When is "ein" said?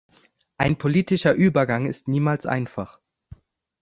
0.57-0.77